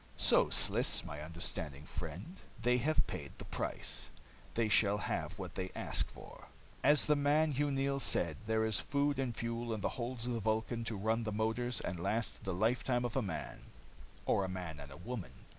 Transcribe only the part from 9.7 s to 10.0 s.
in the